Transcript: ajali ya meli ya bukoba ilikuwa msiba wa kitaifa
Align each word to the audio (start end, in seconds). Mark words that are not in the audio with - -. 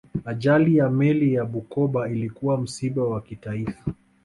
ajali 0.25 0.77
ya 0.77 0.89
meli 0.89 1.33
ya 1.33 1.45
bukoba 1.45 2.09
ilikuwa 2.09 2.57
msiba 2.61 3.03
wa 3.03 3.21
kitaifa 3.21 3.93